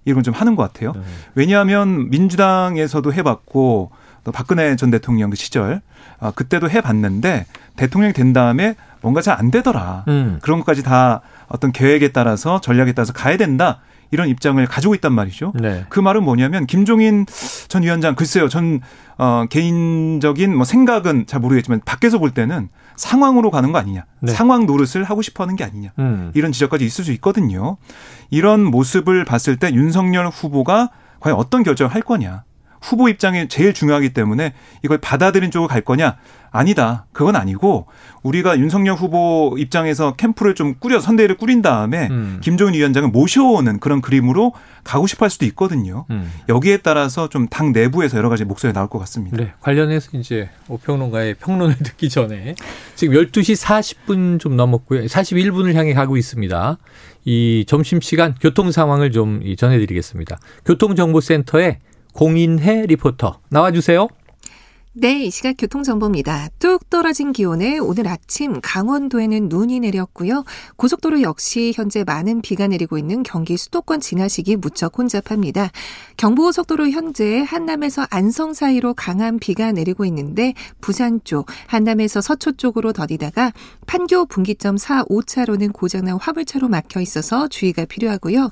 [0.04, 0.92] 이런 좀 하는 것 같아요.
[0.92, 1.02] 네.
[1.36, 3.92] 왜냐하면 민주당에서도 해봤고
[4.24, 5.82] 또 박근혜 전 대통령 그 시절
[6.18, 10.04] 아, 그때도 해봤는데 대통령이 된 다음에 뭔가 잘 안 되더라.
[10.08, 10.38] 음.
[10.42, 13.80] 그런 것까지 다 어떤 계획에 따라서 전략에 따라서 가야 된다.
[14.10, 15.52] 이런 입장을 가지고 있단 말이죠.
[15.54, 15.84] 네.
[15.90, 17.26] 그 말은 뭐냐면 김종인
[17.68, 18.48] 전 위원장 글쎄요.
[18.48, 18.80] 전
[19.18, 24.04] 어, 개인적인 뭐 생각은 잘 모르겠지만 밖에서 볼 때는 상황으로 가는 거 아니냐.
[24.20, 24.32] 네.
[24.32, 25.90] 상황 노릇을 하고 싶어 하는 게 아니냐.
[25.98, 26.30] 음.
[26.34, 27.76] 이런 지적까지 있을 수 있거든요.
[28.30, 32.44] 이런 모습을 봤을 때 윤석열 후보가 과연 어떤 결정을 할 거냐.
[32.80, 36.16] 후보 입장이 제일 중요하기 때문에 이걸 받아들인 쪽으로 갈 거냐?
[36.50, 37.04] 아니다.
[37.12, 37.86] 그건 아니고
[38.22, 42.38] 우리가 윤석열 후보 입장에서 캠프를 좀 꾸려 선대위를 꾸린 다음에 음.
[42.42, 46.06] 김종인 위원장을 모셔오는 그런 그림으로 가고 싶어 할 수도 있거든요.
[46.10, 46.32] 음.
[46.48, 49.36] 여기에 따라서 좀 당 내부에서 여러 가지 목소리 나올 것 같습니다.
[49.36, 49.52] 네.
[49.60, 52.54] 관련해서 이제 오평론가의 평론을 듣기 전에
[52.94, 55.02] 지금 12시 40분 좀 넘었고요.
[55.04, 56.78] 41분을 향해 가고 있습니다.
[57.24, 60.38] 이 점심시간 교통 상황을 좀 전해드리겠습니다.
[60.64, 61.78] 교통정보센터에
[62.12, 64.08] 공인혜 리포터 나와주세요.
[65.00, 66.48] 네, 이 시각 교통정보입니다.
[66.58, 70.42] 뚝 떨어진 기온에 오늘 아침 강원도에는 눈이 내렸고요.
[70.74, 75.70] 고속도로 역시 현재 많은 비가 내리고 있는 경기 수도권 지나시기 무척 혼잡합니다.
[76.16, 83.52] 경부고속도로 현재 한남에서 안성 사이로 강한 비가 내리고 있는데 부산 쪽, 한남에서 서초 쪽으로 더디다가
[83.86, 88.50] 판교 분기점 4, 5차로는 고장난 화물차로 막혀 있어서 주의가 필요하고요.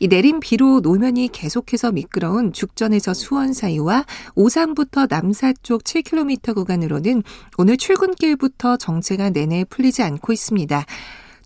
[0.00, 4.04] 이 내린 비로 노면이 계속해서 미끄러운 죽전에서 수원 사이와
[4.34, 7.22] 오산부터 남사 쪽 7km 구간으로는
[7.56, 10.84] 오늘 출근길부터 정체가 내내 풀리지 않고 있습니다.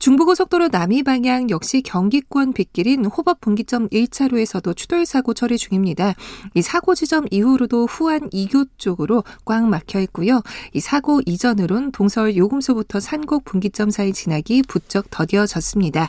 [0.00, 6.14] 중부고속도로 남이 방향 역시 경기권 빗길인 호법 분기점 1차로에서도 추돌 사고 처리 중입니다.
[6.54, 10.40] 이 사고 지점 이후로도 후안 2교 쪽으로 꽉 막혀 있고요.
[10.72, 16.08] 이 사고 이전으론 동서울 요금소부터 산곡 분기점 사이 지나기 부쩍 더뎌졌습니다.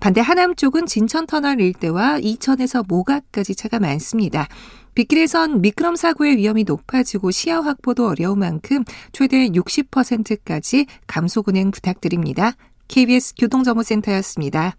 [0.00, 4.48] 반대 하남 쪽은 진천터널 일대와 이천에서 모가까지 차가 많습니다.
[4.98, 8.82] 빗길에선 미끄럼 사고의 위험이 높아지고 시야 확보도 어려운 만큼
[9.12, 12.54] 최대 60%까지 감속 운행 부탁드립니다.
[12.88, 14.74] KBS 교통정보센터였습니다.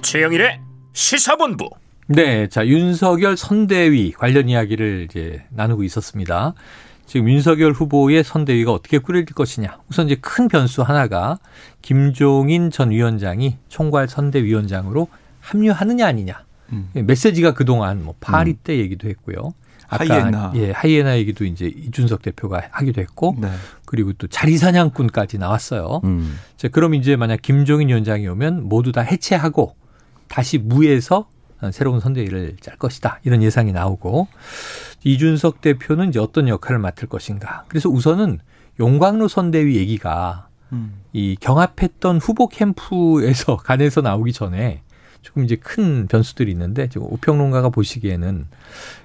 [0.00, 0.60] 최영일의
[0.94, 1.68] 시사본부.
[2.06, 6.54] 네, 자 윤석열 선대위 관련 이야기를 이제 나누고 있었습니다.
[7.08, 9.78] 지금 윤석열 후보의 선대위가 어떻게 꾸릴 것이냐.
[9.88, 11.38] 우선 이제 큰 변수 하나가
[11.80, 15.08] 김종인 전 위원장이 총괄 선대위원장으로
[15.40, 16.44] 합류하느냐 아니냐.
[16.72, 16.90] 음.
[16.92, 18.56] 메시지가 그동안 뭐 파리 음.
[18.62, 19.54] 때 얘기도 했고요.
[19.88, 20.52] 아까 하이에나.
[20.56, 23.48] 예, 하이에나 얘기도 이제 이준석 대표가 하기도 했고 네.
[23.86, 26.02] 그리고 또 자리 사냥꾼까지 나왔어요.
[26.04, 26.38] 음.
[26.58, 29.74] 자, 그럼 이제 만약 김종인 위원장이 오면 모두 다 해체하고
[30.28, 31.26] 다시 무에서
[31.72, 33.20] 새로운 선대위를 짤 것이다.
[33.24, 34.28] 이런 예상이 나오고
[35.04, 37.64] 이준석 대표는 이제 어떤 역할을 맡을 것인가.
[37.68, 38.38] 그래서 우선은
[38.80, 41.00] 용광로 선대위 얘기가 음.
[41.12, 44.82] 이 경합했던 후보 캠프에서 간에서 나오기 전에
[45.22, 48.46] 조금 이제 큰 변수들이 있는데 지금 우평론가가 보시기에는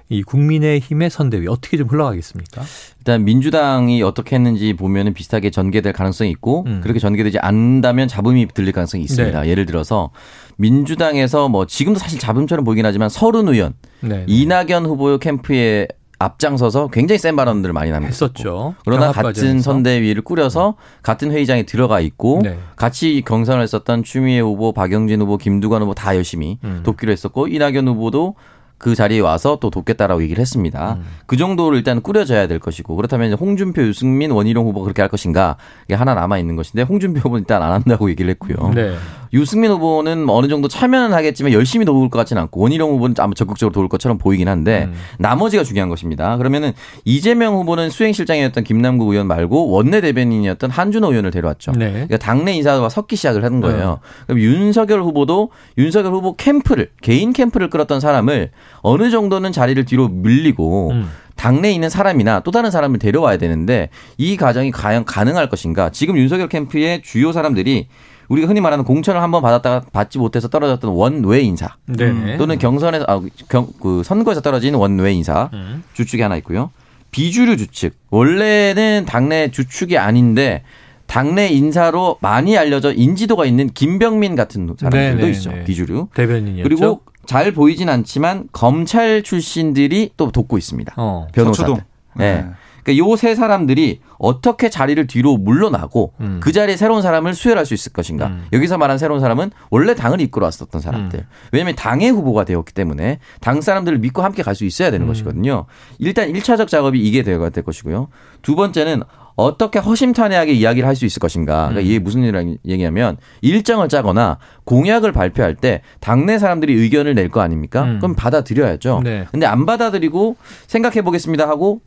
[0.09, 2.61] 이 국민의힘의 선대위 어떻게 좀 흘러가겠습니까?
[2.99, 6.81] 일단 민주당이 어떻게 했는지 보면은 비슷하게 전개될 가능성이 있고 음.
[6.81, 9.41] 그렇게 전개되지 않는다면 잡음이 들릴 가능성이 있습니다.
[9.41, 9.49] 네.
[9.49, 10.11] 예를 들어서
[10.57, 14.25] 민주당에서 뭐 지금도 사실 잡음처럼 보이긴 하지만 서른 의원 네, 네.
[14.27, 15.87] 이낙연 후보 캠프에
[16.19, 18.75] 앞장서서 굉장히 센 발언들을 많이 남겼었죠.
[18.85, 22.57] 그러나 같은 선대위를 꾸려서 같은 회의장에 들어가 있고 네.
[22.75, 26.81] 같이 경선을 했었던 추미애 후보, 박영진 후보, 김두관 후보 다 열심히 음.
[26.83, 28.35] 돕기로 했었고 이낙연 후보도
[28.77, 30.95] 그 자리에 와서 또 돕겠다라고 얘기를 했습니다.
[30.95, 31.05] 음.
[31.25, 35.55] 그 정도를 일단 꾸려져야 될 것이고 그렇다면 이제 홍준표, 유승민, 원희룡 후보 그렇게 할 것인가
[35.85, 38.73] 이게 하나 남아 있는 것인데 홍준표 후보는 일단 안 한다고 얘기를 했고요.
[38.73, 38.95] 네.
[39.33, 43.73] 유승민 후보는 어느 정도 참여는 하겠지만 열심히 도울 것 같지는 않고 원희룡 후보는 아마 적극적으로
[43.73, 44.93] 도울 것처럼 보이긴 한데 음.
[45.17, 46.37] 나머지가 중요한 것입니다.
[46.37, 46.71] 그러면은
[47.03, 51.71] 이재명 후보는 수행실장이었던 김남국 의원 말고 원내 대변인이었던 한준호 의원을 데려왔죠.
[51.71, 51.91] 네.
[51.91, 53.99] 그러니까 당내 인사와 섞기 시작을 하는 거예요.
[54.27, 54.35] 네.
[54.35, 60.91] 그럼 윤석열 후보도 윤석열 후보 캠프를 개인 캠프를 끌었던 사람을 어느 정도는 자리를 뒤로 밀리고
[60.91, 61.09] 음.
[61.35, 65.89] 당내에 있는 사람이나 또 다른 사람을 데려와야 되는데 이 과정이 과연 가능할 것인가?
[65.89, 67.87] 지금 윤석열 캠프의 주요 사람들이
[68.29, 72.37] 우리가 흔히 말하는 공천을 한번 받았다가 받지 못해서 떨어졌던 원외 인사 네.
[72.37, 75.83] 또는 경선에서 아, 경, 그 선거에서 떨어진 원외 인사 음.
[75.93, 76.71] 주축이 하나 있고요.
[77.11, 80.63] 비주류 주축 원래는 당내 주축이 아닌데
[81.05, 85.21] 당내 인사로 많이 알려져 인지도가 있는 김병민 같은 사람들도 네네네.
[85.21, 85.51] 네, 있죠.
[85.51, 85.63] 네.
[85.63, 86.07] 비주류.
[86.15, 86.63] 대변인이었죠.
[86.63, 90.93] 그리고 잘 보이진 않지만 검찰 출신들이 또 돕고 있습니다.
[90.97, 91.27] 어.
[91.33, 91.75] 변호사들.
[92.15, 92.35] 네.
[92.41, 92.45] 네.
[92.83, 96.39] 그러니까 요 세 사람들이 어떻게 자리를 뒤로 물러나고 음.
[96.41, 98.27] 그 자리에 새로운 사람을 수혈할 수 있을 것인가.
[98.27, 98.45] 음.
[98.53, 101.19] 여기서 말한 새로운 사람은 원래 당을 이끌어 왔었던 사람들.
[101.19, 101.25] 음.
[101.51, 105.07] 왜냐하면 당의 후보가 되었기 때문에 당 사람들을 믿고 함께 갈 수 있어야 되는 음.
[105.07, 105.65] 것이거든요.
[105.99, 108.09] 일단 1차적 작업이 이게 되어야 될 것이고요.
[108.41, 109.01] 두 번째는
[109.35, 111.69] 어떻게 허심탄회하게 이야기를 할 수 있을 것인가.
[111.69, 111.85] 그러니까 음.
[111.87, 117.83] 이게 무슨 얘기냐면 일정을 짜거나 공약을 발표할 때 당내 사람들이 의견을 낼 거 아닙니까?
[117.83, 117.97] 음.
[117.99, 119.01] 그럼 받아들여야죠.
[119.03, 119.25] 네.
[119.31, 120.35] 근데 안 받아들이고
[120.67, 121.81] 생각해 보겠습니다 하고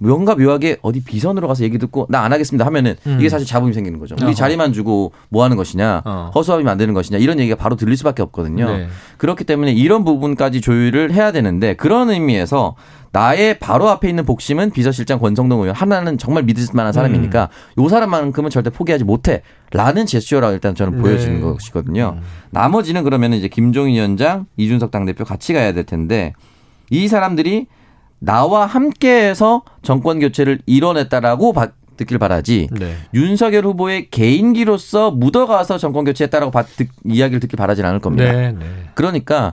[0.00, 3.16] 뭔가 묘하게 어디 비선으로 가서 얘기 듣고 나 안 하겠습니다 하면은 음.
[3.18, 4.14] 이게 사실 잡음이 생기는 거죠.
[4.18, 4.34] 우리 어허.
[4.34, 6.30] 자리만 주고 뭐 하는 것이냐, 어.
[6.34, 8.66] 허수아비 만드는 것이냐 이런 얘기가 바로 들릴 수밖에 없거든요.
[8.70, 8.88] 네.
[9.16, 12.76] 그렇기 때문에 이런 부분까지 조율을 해야 되는데 그런 의미에서
[13.12, 17.82] 나의 바로 앞에 있는 복심은 비서실장 권성동 의원 하나는 정말 믿을 만한 사람이니까 음.
[17.82, 19.42] 요 사람만큼은 절대 포기하지 못해.
[19.72, 21.02] 라는 제스처라고 일단 저는 네.
[21.02, 22.18] 보여지는 것이거든요.
[22.18, 22.22] 음.
[22.50, 26.34] 나머지는 그러면 이제 김종인 위원장, 이준석 당대표 같이 가야 될 텐데
[26.90, 27.66] 이 사람들이
[28.20, 32.94] 나와 함께해서 정권 교체를 이뤄냈다라고 바, 듣길 바라지 네.
[33.12, 38.30] 윤석열 후보의 개인기로서 묻어가서 정권 교체했다라고 바, 듣, 이야기를 듣길 바라진 않을 겁니다.
[38.30, 38.64] 네, 네.
[38.94, 39.52] 그러니까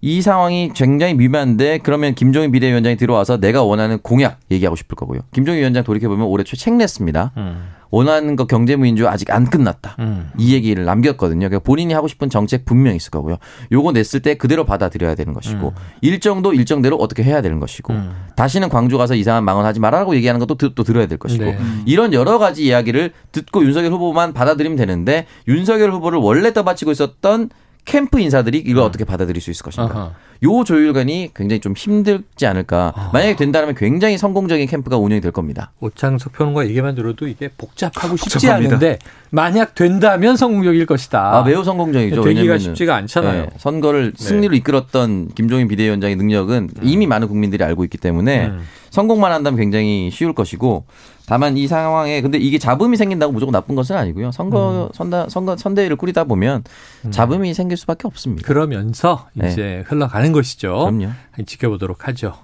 [0.00, 5.20] 이 상황이 굉장히 미묘한데 그러면 김종인 비대위원장이 들어와서 내가 원하는 공약 얘기하고 싶을 거고요.
[5.32, 7.32] 김종인 위원장 돌이켜 보면 올해 초책 냈습니다.
[7.36, 7.75] 음.
[7.96, 9.96] 원하는 거 경제무인주 아직 안 끝났다.
[10.00, 10.30] 음.
[10.38, 11.48] 이 얘기를 남겼거든요.
[11.48, 13.38] 그러니까 본인이 하고 싶은 정책 분명히 있을 거고요.
[13.72, 15.82] 요거 냈을 때 그대로 받아들여야 되는 것이고 음.
[16.02, 18.12] 일정도 일정대로 어떻게 해야 되는 것이고 음.
[18.36, 21.58] 다시는 광주 가서 이상한 망언하지 말라고 얘기하는 것도 또 들어야 될 것이고 네.
[21.86, 27.48] 이런 여러 가지 이야기를 듣고 윤석열 후보만 받아들이면 되는데 윤석열 후보를 원래 떠받치고 있었던
[27.86, 28.90] 캠프 인사들이 이걸 어.
[28.90, 29.94] 떻게 받아들일 수 있을 것인가.
[29.94, 30.12] 아하.
[30.42, 32.92] 요 조율관이 굉장히 좀 힘들지 않을까.
[32.94, 33.10] 아.
[33.14, 35.72] 만약에 된다면 굉장히 성공적인 캠프가 운영이 될 겁니다.
[35.80, 38.76] 오창석 평론가 얘기만 들어도 이게 복잡하고 쉽지 복잡합니다.
[38.76, 38.98] 않은데
[39.30, 41.38] 만약 된다면 성공적일 것이다.
[41.38, 42.22] 아, 매우 성공적이죠.
[42.22, 43.42] 되기가 쉽지가 않잖아요.
[43.44, 44.24] 네, 선거를 네.
[44.24, 46.80] 승리로 이끌었던 김종인 비대위원장의 능력은 음.
[46.82, 48.66] 이미 많은 국민들이 알고 있기 때문에 음.
[48.90, 50.84] 성공만 한다면 굉장히 쉬울 것이고
[51.26, 54.30] 다만 이 상황에 근데 이게 잡음이 생긴다고 무조건 나쁜 것은 아니고요.
[54.32, 54.88] 선거 음.
[54.94, 56.62] 선다 선거 선대위를 꾸리다 보면
[57.04, 57.10] 음.
[57.10, 58.46] 잡음이 생길 수밖에 없습니다.
[58.46, 59.50] 그러면서 네.
[59.50, 59.84] 이제 네.
[59.86, 60.90] 흘러가는 것이죠.
[60.90, 61.10] 그럼요.
[61.44, 62.34] 지켜보도록 하죠.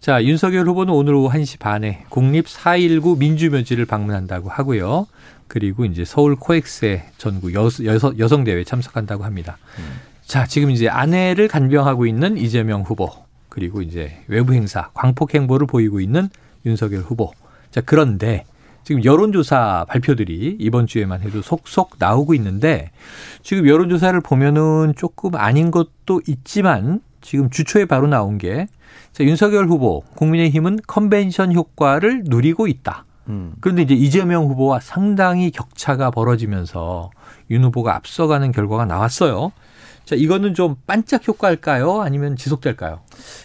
[0.00, 5.06] 자, 윤석열 후보는 오늘 오후 1시 반에 국립 4.19 민주묘지를 방문한다고 하고요.
[5.48, 7.68] 그리고 이제 서울 코엑스의 전국 여,
[8.18, 9.58] 여, 성 대회에 참석한다고 합니다.
[9.78, 10.00] 음.
[10.24, 13.08] 자, 지금 이제 아내를 간병하고 있는 이재명 후보,
[13.48, 16.28] 그리고 이제 외부 행사, 광폭 행보를 보이고 있는
[16.66, 17.32] 윤석열 후보.
[17.78, 18.44] 자, 그런데
[18.82, 22.90] 지금 여론조사 발표들이 이번 주에만 해도 속속 나오고 있는데
[23.44, 28.66] 지금 여론조사를 보면은 조금 아닌 것도 있지만 지금 주초에 바로 나온 게
[29.12, 33.04] 자, 윤석열 후보 국민의힘은 컨벤션 효과를 누리고 있다.
[33.28, 33.52] 음.
[33.60, 37.10] 그런데 이제 이재명 후보와 상당히 격차가 벌어지면서
[37.50, 39.52] 윤 후보가 앞서가는 결과가 나왔어요.
[40.04, 42.00] 자, 이거는 좀 반짝 효과일까요?
[42.00, 43.02] 아니면 지속될까요?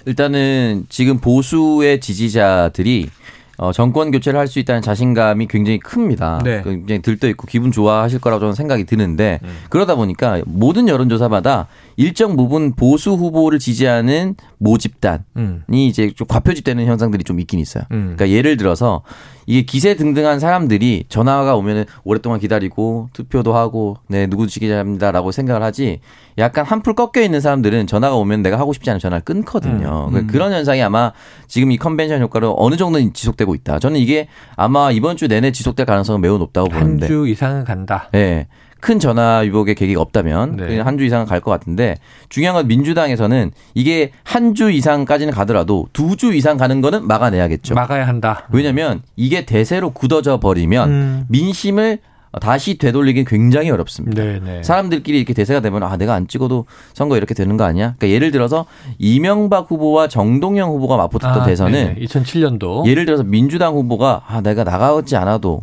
[0.08, 3.12] 일단은 지금 보수의 지지자들이
[3.58, 6.42] 어, 정권 교체를 할 수 있다는 자신감이 굉장히 큽니다.
[6.44, 6.62] 네.
[6.62, 9.50] 그 굉장히 들떠 있고 기분 좋아하실 거라고 저는 생각이 드는데 음.
[9.70, 15.64] 그러다 보니까 모든 여론조사마다 일정 부분 보수 후보를 지지하는 모집단이 음.
[15.70, 17.84] 이제 좀 과표집되는 현상들이 좀 있긴 있어요.
[17.92, 18.16] 음.
[18.16, 19.02] 그러니까 예를 들어서
[19.46, 26.00] 이게 기세 등등한 사람들이 전화가 오면은 오랫동안 기다리고 투표도 하고 네 누구 지지자입니다라고 생각을 하지
[26.38, 30.10] 약간 한풀 꺾여 있는 사람들은 전화가 오면 내가 하고 싶지 않은 전화를 끊거든요.
[30.12, 30.16] 음.
[30.16, 30.28] 음.
[30.28, 31.12] 그런 현상이 아마
[31.48, 33.80] 지금 이 컨벤션 효과로 어느 정도는 지속되고 있다.
[33.80, 38.10] 저는 이게 아마 이번 주 내내 지속될 가능성은 매우 높다고 보는데 한 주 이상은 간다.
[38.12, 38.48] 네.
[38.84, 40.80] 큰 전화 유복의 계기가 없다면 네.
[40.82, 41.96] 한주 이상은 갈 것 같은데
[42.30, 47.76] 중요한 건 민주당에서는 이게 한 주 이상까지는 가더라도 두 주 이상 가는 거는 막아내야겠죠.
[47.76, 48.46] 막아야 한다.
[48.52, 51.26] 왜냐하면 이게 대세로 굳어져 버리면 음.
[51.30, 52.00] 민심을
[52.42, 54.22] 다시 되돌리기 굉장히 어렵습니다.
[54.22, 54.40] 네네.
[54.44, 54.64] 네.
[54.64, 57.94] 사람들끼리 이렇게 대세가 되면 아 내가 안 찍어도 선거 이렇게 되는 거 아니야?
[57.98, 58.66] 그러니까 예를 들어서
[59.00, 61.96] 이명박 후보와 정동영 후보가 맞붙었던 아, 대선은 네네.
[62.06, 65.62] 2007년도 예를 들어서 민주당 후보가 아 내가 나가지 않아도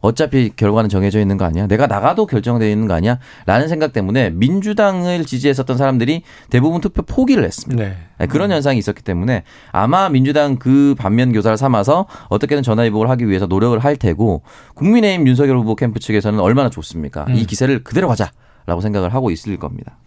[0.00, 1.66] 어차피 결과는 정해져 있는 거 아니야?
[1.66, 3.18] 내가 나가도 결정되어 있는 거 아니야?
[3.46, 7.82] 라는 생각 때문에 민주당을 지지했었던 사람들이 대부분 투표 포기를 했습니다.
[7.82, 7.96] 네.
[8.18, 13.46] 네 그런 현상이 있었기 때문에 아마 민주당 그 반면 교사를 삼아서 어떻게든 전화위복을 하기 위해서
[13.46, 14.42] 노력을 할 테고
[14.74, 17.26] 국민의힘 윤석열 후보 캠프 측에서는 얼마나 좋습니까?
[17.28, 17.34] 음.
[17.34, 19.98] 이 기세를 그대로 가자라고 생각을 하고 있을 겁니다.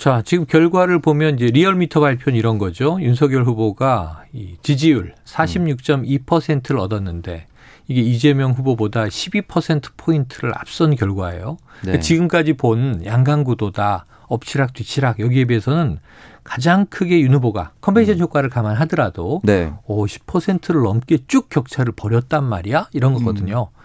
[0.00, 2.96] 자, 지금 결과를 보면 이제 리얼미터 발표는 이런 거죠.
[3.02, 7.46] 윤석열 후보가 이 지지율 46.2%를 얻었는데
[7.90, 11.56] 이게 이재명 후보보다 12%포인트를 앞선 결과예요.
[11.80, 11.80] 네.
[11.80, 15.98] 그러니까 지금까지 본 양강 구도다 엎치락 뒤치락 여기에 비해서는
[16.44, 18.20] 가장 크게 윤 후보가 컨벤션 음.
[18.20, 19.72] 효과를 감안하더라도 네.
[19.86, 23.70] 오, 10%를 넘게 쭉 격차를 벌였단 말이야 이런 거거든요.
[23.74, 23.79] 음.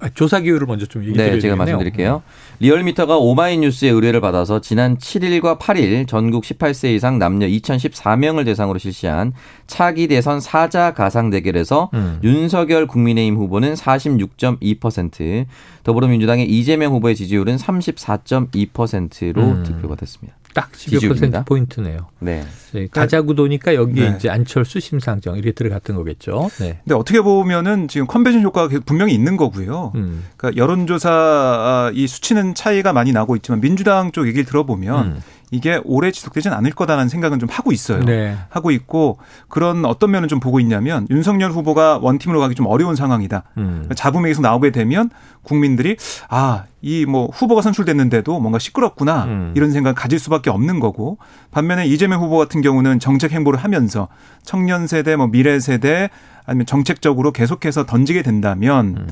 [0.00, 1.34] 아, 조사 기율을 먼저 좀 얘기해 드려요.
[1.34, 2.22] 네, 제가 말씀드릴게요.
[2.60, 9.32] 리얼미터가 오마이뉴스의 의뢰를 받아서 지난 7일과 8일 전국 18세 이상 남녀 2014명을 대상으로 실시한
[9.66, 12.20] 차기 대선 사자 가상 대결에서 음.
[12.22, 15.46] 윤석열 국민의힘 후보는 46.2%,
[15.84, 19.62] 더불어민주당의 이재명 후보의 지지율은 34.2%로 음.
[19.62, 20.36] 득표가 됐습니다.
[20.54, 22.08] 딱 12% 포인트네요.
[22.18, 22.44] 네.
[22.72, 22.88] 네.
[22.90, 24.16] 가자 구도니까 여기에 네.
[24.16, 26.50] 이제 안철수 심상정 이렇게 들어갔던 거겠죠.
[26.58, 26.80] 네.
[26.82, 29.92] 근데 어떻게 보면은 지금 컨벤션 효과가 분명히 있는 거고요.
[29.94, 30.24] 음.
[30.36, 35.22] 그러니까 여론조사 아, 이 수치는 차이가 많이 나고 있지만 민주당 쪽 얘기를 들어보면 음.
[35.50, 38.04] 이게 오래 지속되지는 않을 거다라는 생각은 좀 하고 있어요.
[38.04, 38.36] 네.
[38.48, 43.42] 하고 있고 그런 어떤 면은 좀 보고 있냐면 윤석열 후보가 원팀으로 가기 좀 어려운 상황이다.
[43.58, 43.88] 음.
[43.94, 45.10] 잡음이 계속 나오게 되면
[45.42, 45.96] 국민들이
[46.28, 49.24] 아, 이 뭐 후보가 선출됐는데도 뭔가 시끄럽구나.
[49.24, 49.52] 음.
[49.56, 51.18] 이런 생각 을 가질 수밖에 없는 거고
[51.50, 54.08] 반면에 이재명 후보 같은 경우는 정책 행보를 하면서
[54.42, 56.10] 청년 세대 뭐 미래 세대
[56.46, 59.08] 아니면 정책적으로 계속해서 던지게 된다면 음.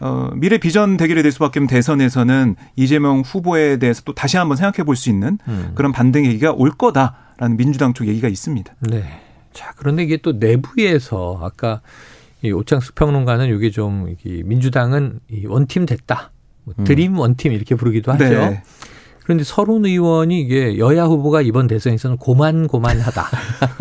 [0.00, 4.84] 어, 미래 비전 대결이 될 수밖에 없는 대선에서는 이재명 후보에 대해서 또 다시 한번 생각해
[4.84, 5.72] 볼 수 있는 음.
[5.74, 8.74] 그런 반등 얘기가 올 거다라는 민주당 쪽 얘기가 있습니다.
[8.80, 9.04] 네.
[9.52, 11.80] 자, 그런데 이게 또 내부에서 아까
[12.42, 16.30] 이 오창숙 평론가는 이게 좀 민주당은 이 원팀 됐다.
[16.64, 18.24] 뭐 드림 원팀 이렇게 부르기도 하죠.
[18.24, 18.62] 네.
[19.22, 23.26] 그런데 서른 의원이 이게 여야 후보가 이번 대선에서는 고만고만하다.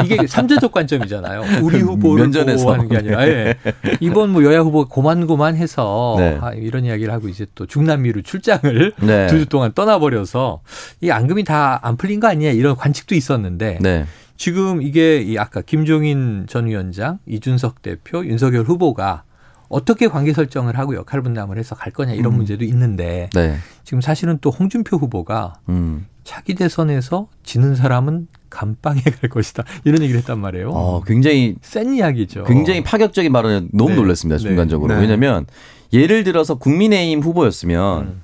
[0.05, 1.63] 이게 삼재적 관점이잖아요.
[1.63, 2.63] 우리 후보를 면전에서.
[2.63, 3.55] 보호하는 게 아니라 예.
[3.99, 6.37] 이번 뭐 여야 후보가 고만고만해서 네.
[6.41, 9.27] 아, 이런 이야기를 하고 이제 또 중남미로 출장을 네.
[9.27, 10.61] 두주 동안 떠나버려서
[11.01, 14.05] 이 앙금이 다 안 풀린 거 아니냐 이런 관측도 있었는데 네.
[14.37, 19.23] 지금 이게 이 아까 김종인 전 위원장, 이준석 대표, 윤석열 후보가
[19.69, 22.37] 어떻게 관계 설정을 하고 역할 분담을 해서 갈 거냐 이런 음.
[22.37, 23.55] 문제도 있는데 네.
[23.83, 26.07] 지금 사실은 또 홍준표 후보가 음.
[26.23, 30.71] 차기 대선에서 지는 사람은 감방에 갈 것이다 이런 얘기를 했단 말이에요.
[30.71, 32.43] 어, 굉장히 센 이야기죠.
[32.45, 33.95] 굉장히 파격적인 발언에 너무 네.
[33.95, 34.47] 놀랐습니다 네.
[34.47, 34.95] 순간적으로.
[34.95, 35.01] 네.
[35.01, 35.45] 왜냐하면
[35.93, 38.01] 예를 들어서 국민의힘 후보였으면.
[38.01, 38.21] 음.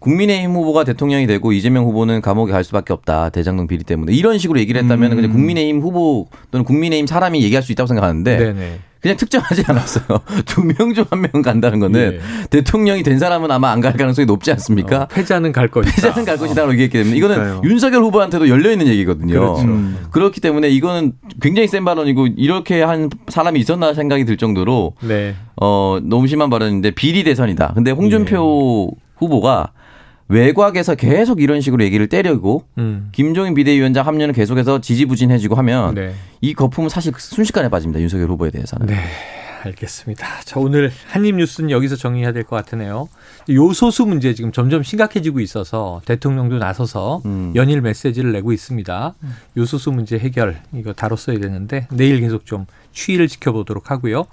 [0.00, 4.60] 국민의힘 후보가 대통령이 되고 이재명 후보는 감옥에 갈 수밖에 없다 대장동 비리 때문에 이런 식으로
[4.60, 5.16] 얘기를 했다면 음.
[5.16, 8.78] 그냥 국민의힘 후보 또는 국민의힘 사람이 얘기할 수 있다고 생각하는데 네네.
[9.00, 10.18] 그냥 특정하지 않았어요.
[10.46, 12.20] 두 명 중 한 명 간다는 거는 예.
[12.50, 15.02] 대통령이 된 사람은 아마 안 갈 가능성이 높지 않습니까?
[15.02, 15.94] 어, 패자는 갈 것이다.
[15.94, 17.62] 패자는 갈 것이다라고 얘기했기 때문에 이거는 그러니까요.
[17.70, 19.38] 윤석열 후보한테도 열려 있는 얘기거든요.
[19.40, 19.62] 그렇죠.
[19.62, 19.98] 음.
[20.10, 25.34] 그렇기 때문에 이거는 굉장히 센 발언이고 이렇게 한 사람이 있었나 생각이 들 정도로 네.
[25.60, 27.72] 어 너무 심한 발언인데 비리 대선이다.
[27.74, 29.00] 근데 홍준표 예.
[29.18, 29.72] 후보가
[30.28, 33.08] 외곽에서 계속 이런 식으로 얘기를 때리고 음.
[33.12, 36.14] 김종인 비대위원장 합류는 계속해서 지지부진해지고 하면 네.
[36.40, 38.00] 이 거품은 사실 순식간에 빠집니다.
[38.00, 38.86] 윤석열 후보에 대해서는.
[38.86, 38.96] 네.
[39.64, 40.24] 알겠습니다.
[40.44, 43.08] 자, 오늘 한입 뉴스는 여기서 정리해야 될 것 같으네요.
[43.50, 47.52] 요소수 문제 지금 점점 심각해지고 있어서 대통령도 나서서 음.
[47.56, 49.14] 연일 메시지를 내고 있습니다.
[49.56, 54.26] 요소수 문제 해결 이거 다뤘어야 되는데 내일 계속 좀 추이를 지켜보도록 하고요.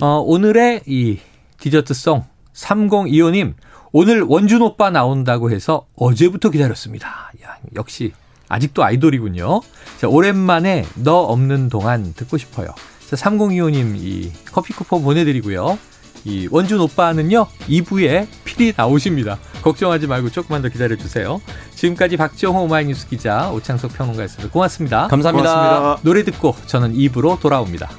[0.00, 1.18] 어, 오늘의 이
[1.58, 3.52] 디저트송 3025님
[3.96, 7.30] 오늘 원준 오빠 나온다고 해서 어제부터 기다렸습니다.
[7.44, 8.12] 야, 역시
[8.48, 9.60] 아직도 아이돌이군요.
[9.98, 12.74] 자, 오랜만에 너 없는 동안 듣고 싶어요.
[13.08, 15.78] 자, 3025님 이 커피 쿠폰 보내드리고요.
[16.24, 19.38] 이 원준 오빠는요, 2부에 필히 나오십니다.
[19.62, 21.40] 걱정하지 말고 조금만 더 기다려 주세요.
[21.76, 24.52] 지금까지 박정호 오마이뉴스 기자, 오창석 평론가였습니다.
[24.52, 25.06] 고맙습니다.
[25.06, 25.54] 감사합니다.
[25.54, 26.00] 고맙습니다.
[26.02, 27.90] 노래 듣고 저는 2부로 돌아옵니다.